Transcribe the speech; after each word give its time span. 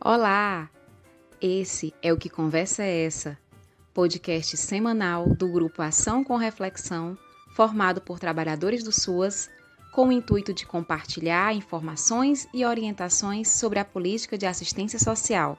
Olá! 0.00 0.70
Esse 1.42 1.92
é 2.00 2.12
o 2.12 2.16
Que 2.16 2.30
Conversa 2.30 2.84
é 2.84 3.04
Essa, 3.04 3.36
podcast 3.92 4.56
semanal 4.56 5.28
do 5.28 5.48
grupo 5.48 5.82
Ação 5.82 6.22
com 6.22 6.36
Reflexão, 6.36 7.18
formado 7.50 8.00
por 8.00 8.20
trabalhadores 8.20 8.84
do 8.84 8.92
SUAS, 8.92 9.50
com 9.92 10.06
o 10.06 10.12
intuito 10.12 10.54
de 10.54 10.64
compartilhar 10.64 11.52
informações 11.52 12.46
e 12.54 12.64
orientações 12.64 13.50
sobre 13.50 13.80
a 13.80 13.84
política 13.84 14.38
de 14.38 14.46
assistência 14.46 15.00
social. 15.00 15.58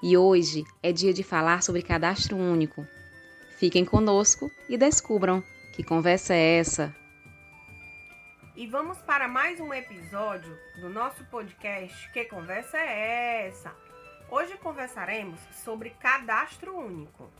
E 0.00 0.16
hoje 0.16 0.62
é 0.80 0.92
dia 0.92 1.12
de 1.12 1.24
falar 1.24 1.60
sobre 1.60 1.82
cadastro 1.82 2.36
único. 2.36 2.86
Fiquem 3.58 3.84
conosco 3.84 4.48
e 4.68 4.78
descubram 4.78 5.42
que 5.74 5.82
conversa 5.82 6.34
é 6.34 6.58
essa. 6.58 6.94
E 8.56 8.68
vamos 8.68 8.98
para 8.98 9.26
mais 9.26 9.58
um 9.58 9.74
episódio 9.74 10.56
do 10.76 10.88
nosso 10.88 11.24
podcast 11.24 12.08
Que 12.12 12.24
Conversa 12.26 12.78
é 12.78 13.48
essa? 13.48 13.74
Hoje 14.30 14.56
conversaremos 14.58 15.40
sobre 15.64 15.90
cadastro 15.90 16.76
único. 16.78 17.32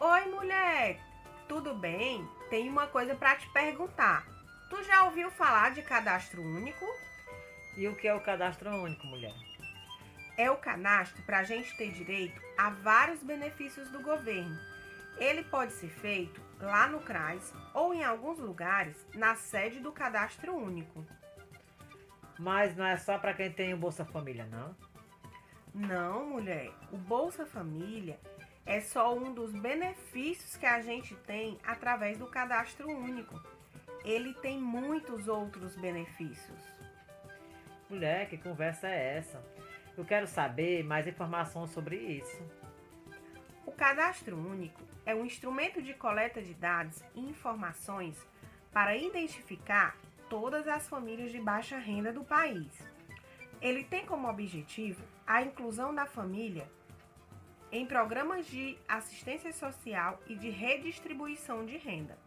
Oi, 0.00 0.24
mulher, 0.26 0.98
tudo 1.46 1.74
bem? 1.74 2.28
Tenho 2.48 2.72
uma 2.72 2.88
coisa 2.88 3.14
para 3.14 3.36
te 3.36 3.48
perguntar. 3.50 4.26
Tu 4.68 4.82
já 4.82 5.04
ouviu 5.04 5.30
falar 5.30 5.70
de 5.70 5.82
cadastro 5.82 6.42
único? 6.42 6.84
E 7.76 7.86
o 7.86 7.94
que 7.94 8.08
é 8.08 8.14
o 8.14 8.20
cadastro 8.20 8.68
único, 8.68 9.06
mulher? 9.06 9.34
É 10.36 10.50
o 10.50 10.56
cadastro 10.56 11.22
para 11.22 11.38
a 11.38 11.44
gente 11.44 11.76
ter 11.76 11.92
direito 11.92 12.42
a 12.58 12.70
vários 12.70 13.22
benefícios 13.22 13.88
do 13.90 14.02
governo. 14.02 14.58
Ele 15.18 15.44
pode 15.44 15.72
ser 15.74 15.88
feito 15.88 16.49
lá 16.60 16.86
no 16.86 17.00
CRAS 17.00 17.54
ou 17.74 17.94
em 17.94 18.04
alguns 18.04 18.38
lugares 18.38 19.06
na 19.14 19.34
sede 19.34 19.80
do 19.80 19.92
cadastro 19.92 20.54
único. 20.54 21.04
Mas 22.38 22.76
não 22.76 22.86
é 22.86 22.96
só 22.96 23.18
para 23.18 23.34
quem 23.34 23.52
tem 23.52 23.74
o 23.74 23.76
Bolsa 23.76 24.04
Família, 24.04 24.46
não? 24.46 24.74
Não, 25.74 26.30
mulher. 26.30 26.72
O 26.90 26.96
Bolsa 26.96 27.46
Família 27.46 28.18
é 28.64 28.80
só 28.80 29.14
um 29.14 29.32
dos 29.32 29.52
benefícios 29.52 30.56
que 30.56 30.66
a 30.66 30.80
gente 30.80 31.14
tem 31.14 31.58
através 31.62 32.18
do 32.18 32.26
cadastro 32.26 32.88
único. 32.88 33.40
Ele 34.04 34.32
tem 34.34 34.58
muitos 34.58 35.28
outros 35.28 35.76
benefícios. 35.76 36.58
Mulher, 37.88 38.28
que 38.28 38.38
conversa 38.38 38.88
é 38.88 39.18
essa? 39.18 39.42
Eu 39.96 40.04
quero 40.04 40.26
saber 40.26 40.82
mais 40.84 41.06
informações 41.06 41.70
sobre 41.70 41.96
isso. 41.96 42.42
O 43.70 43.72
cadastro 43.72 44.36
único 44.36 44.82
é 45.06 45.14
um 45.14 45.24
instrumento 45.24 45.80
de 45.80 45.94
coleta 45.94 46.42
de 46.42 46.52
dados 46.54 47.04
e 47.14 47.20
informações 47.20 48.18
para 48.72 48.96
identificar 48.96 49.96
todas 50.28 50.66
as 50.66 50.88
famílias 50.88 51.30
de 51.30 51.40
baixa 51.40 51.78
renda 51.78 52.12
do 52.12 52.24
país. 52.24 52.66
Ele 53.62 53.84
tem 53.84 54.04
como 54.04 54.28
objetivo 54.28 55.04
a 55.24 55.40
inclusão 55.40 55.94
da 55.94 56.04
família 56.04 56.68
em 57.70 57.86
programas 57.86 58.44
de 58.44 58.76
assistência 58.88 59.52
social 59.52 60.20
e 60.26 60.34
de 60.34 60.50
redistribuição 60.50 61.64
de 61.64 61.76
renda. 61.76 62.18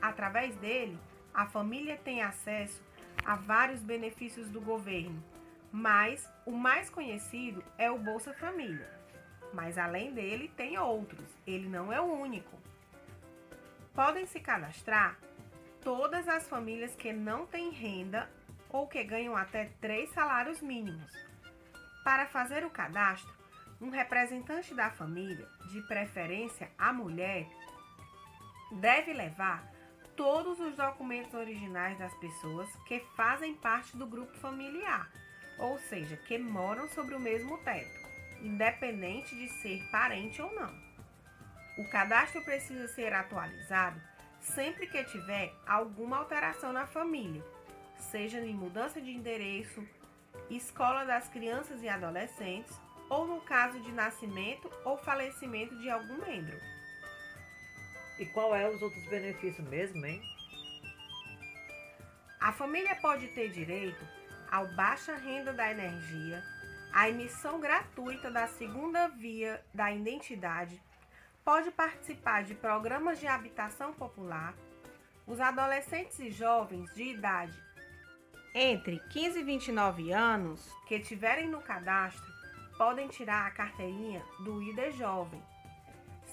Através 0.00 0.56
dele, 0.56 0.98
a 1.34 1.44
família 1.44 2.00
tem 2.02 2.22
acesso 2.22 2.82
a 3.22 3.36
vários 3.36 3.82
benefícios 3.82 4.48
do 4.48 4.62
governo, 4.62 5.22
mas 5.70 6.26
o 6.46 6.52
mais 6.52 6.88
conhecido 6.88 7.62
é 7.76 7.90
o 7.90 7.98
Bolsa 7.98 8.32
Família 8.32 8.99
mas 9.52 9.76
além 9.76 10.12
dele 10.12 10.52
tem 10.56 10.78
outros, 10.78 11.26
ele 11.46 11.68
não 11.68 11.92
é 11.92 12.00
o 12.00 12.12
único. 12.12 12.58
Podem 13.94 14.26
se 14.26 14.40
cadastrar 14.40 15.18
todas 15.82 16.28
as 16.28 16.48
famílias 16.48 16.94
que 16.94 17.12
não 17.12 17.46
têm 17.46 17.70
renda 17.70 18.30
ou 18.68 18.86
que 18.86 19.02
ganham 19.02 19.36
até 19.36 19.70
três 19.80 20.10
salários 20.10 20.60
mínimos. 20.60 21.12
Para 22.04 22.26
fazer 22.26 22.64
o 22.64 22.70
cadastro, 22.70 23.32
um 23.80 23.90
representante 23.90 24.74
da 24.74 24.90
família, 24.90 25.48
de 25.70 25.80
preferência 25.82 26.70
a 26.78 26.92
mulher, 26.92 27.46
deve 28.72 29.12
levar 29.12 29.68
todos 30.14 30.60
os 30.60 30.76
documentos 30.76 31.34
originais 31.34 31.98
das 31.98 32.14
pessoas 32.18 32.68
que 32.86 33.00
fazem 33.16 33.54
parte 33.54 33.96
do 33.96 34.06
grupo 34.06 34.36
familiar, 34.38 35.10
ou 35.58 35.78
seja, 35.78 36.16
que 36.16 36.38
moram 36.38 36.88
sobre 36.88 37.14
o 37.14 37.20
mesmo 37.20 37.58
teto 37.58 38.09
independente 38.42 39.34
de 39.34 39.48
ser 39.60 39.82
parente 39.90 40.40
ou 40.40 40.54
não. 40.54 40.74
O 41.78 41.88
cadastro 41.88 42.42
precisa 42.42 42.88
ser 42.88 43.12
atualizado 43.12 44.00
sempre 44.40 44.86
que 44.86 45.04
tiver 45.04 45.52
alguma 45.66 46.18
alteração 46.18 46.72
na 46.72 46.86
família, 46.86 47.44
seja 47.96 48.40
em 48.40 48.54
mudança 48.54 49.00
de 49.00 49.10
endereço, 49.10 49.86
escola 50.48 51.04
das 51.04 51.28
crianças 51.28 51.82
e 51.82 51.88
adolescentes 51.88 52.74
ou 53.08 53.26
no 53.26 53.40
caso 53.42 53.80
de 53.80 53.92
nascimento 53.92 54.70
ou 54.84 54.96
falecimento 54.96 55.76
de 55.78 55.90
algum 55.90 56.18
membro. 56.24 56.58
E 58.18 58.26
qual 58.26 58.54
é 58.54 58.68
os 58.68 58.80
outros 58.80 59.04
benefícios 59.06 59.66
mesmo, 59.68 60.04
hein? 60.04 60.22
A 62.40 62.52
família 62.52 62.94
pode 62.96 63.28
ter 63.28 63.50
direito 63.50 64.06
ao 64.50 64.66
baixa 64.68 65.14
renda 65.16 65.52
da 65.52 65.70
energia, 65.70 66.42
a 66.92 67.08
emissão 67.08 67.60
gratuita 67.60 68.30
da 68.30 68.46
segunda 68.46 69.08
via 69.08 69.64
da 69.72 69.92
identidade, 69.92 70.82
pode 71.44 71.70
participar 71.70 72.44
de 72.44 72.54
programas 72.54 73.18
de 73.18 73.26
habitação 73.26 73.92
popular. 73.92 74.54
Os 75.26 75.40
adolescentes 75.40 76.18
e 76.18 76.30
jovens 76.30 76.92
de 76.94 77.04
idade 77.04 77.70
entre 78.54 78.98
15 79.10 79.38
e 79.38 79.44
29 79.44 80.12
anos 80.12 80.68
que 80.86 80.98
tiverem 80.98 81.48
no 81.48 81.60
cadastro 81.60 82.32
podem 82.76 83.06
tirar 83.06 83.46
a 83.46 83.50
carteirinha 83.50 84.24
do 84.40 84.60
ID 84.60 84.92
Jovem. 84.96 85.40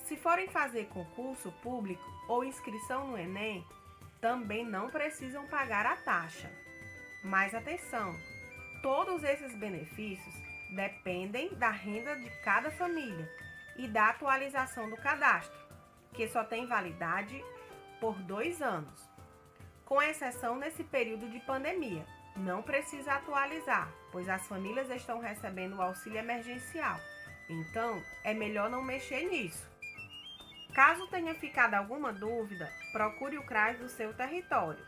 Se 0.06 0.16
forem 0.16 0.48
fazer 0.48 0.88
concurso 0.88 1.52
público 1.62 2.04
ou 2.28 2.44
inscrição 2.44 3.08
no 3.08 3.18
Enem, 3.18 3.64
também 4.20 4.66
não 4.66 4.90
precisam 4.90 5.46
pagar 5.48 5.86
a 5.86 5.96
taxa. 5.98 6.50
Mas 7.24 7.54
atenção, 7.54 8.16
todos 8.82 9.24
esses 9.24 9.56
benefícios 9.56 10.36
dependem 10.76 11.54
da 11.56 11.70
renda 11.70 12.16
de 12.16 12.30
cada 12.42 12.70
família 12.72 13.30
e 13.78 13.88
da 13.88 14.10
atualização 14.10 14.90
do 14.90 14.98
cadastro, 14.98 15.58
que 16.14 16.28
só 16.28 16.44
tem 16.44 16.66
validade 16.66 17.44
por 18.00 18.16
dois 18.24 18.62
anos, 18.62 19.10
com 19.86 20.02
exceção 20.02 20.58
nesse 20.58 20.84
período 20.84 21.30
de 21.30 21.40
pandemia. 21.40 22.06
Não 22.36 22.62
precisa 22.62 23.14
atualizar, 23.14 23.92
pois 24.12 24.30
as 24.30 24.48
famílias 24.48 24.90
estão 24.90 25.20
recebendo 25.20 25.78
o 25.78 25.82
auxílio 25.82 26.20
emergencial, 26.20 27.00
então 27.50 28.02
é 28.24 28.34
melhor 28.34 28.70
não 28.70 28.84
mexer 28.84 29.30
nisso. 29.30 29.68
Caso 30.74 31.08
tenha 31.08 31.34
ficado 31.34 31.74
alguma 31.74 32.14
dúvida, 32.14 32.72
procure 32.92 33.38
o 33.38 33.46
CRAS 33.46 33.80
do 33.80 33.90
seu 33.90 34.14
território. 34.14 34.86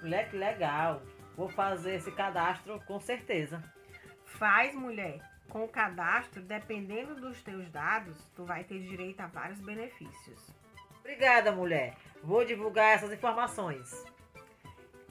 Moleque 0.00 0.36
legal, 0.36 1.02
vou 1.38 1.48
fazer 1.48 1.94
esse 1.94 2.10
cadastro 2.10 2.80
com 2.84 2.98
certeza. 2.98 3.62
Faz, 4.24 4.74
mulher. 4.74 5.20
Com 5.48 5.64
o 5.64 5.68
cadastro, 5.68 6.42
dependendo 6.42 7.14
dos 7.14 7.40
teus 7.42 7.70
dados, 7.70 8.18
tu 8.34 8.44
vai 8.44 8.64
ter 8.64 8.80
direito 8.80 9.20
a 9.20 9.28
vários 9.28 9.60
benefícios. 9.60 10.52
Obrigada, 10.98 11.52
mulher. 11.52 11.96
Vou 12.24 12.44
divulgar 12.44 12.92
essas 12.92 13.12
informações. 13.12 14.04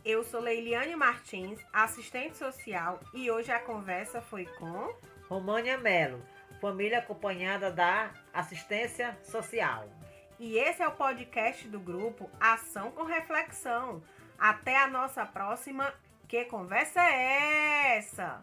Eu 0.03 0.21
sou 0.25 0.41
Leiliane 0.41 0.97
Martins, 0.97 1.59
assistente 1.71 2.37
social, 2.37 2.99
e 3.13 3.31
hoje 3.31 3.51
a 3.51 3.59
conversa 3.59 4.21
foi 4.21 4.45
com 4.45 4.93
România 5.29 5.77
Melo, 5.77 6.21
família 6.59 6.99
acompanhada 6.99 7.71
da 7.71 8.11
assistência 8.33 9.17
social. 9.23 9.89
E 10.37 10.57
esse 10.57 10.83
é 10.83 10.87
o 10.87 10.91
podcast 10.91 11.67
do 11.69 11.79
grupo 11.79 12.29
Ação 12.39 12.91
com 12.91 13.03
Reflexão. 13.03 14.03
Até 14.37 14.77
a 14.77 14.87
nossa 14.87 15.25
próxima. 15.25 15.93
Que 16.27 16.43
conversa 16.43 16.99
é 16.99 17.97
essa? 17.97 18.41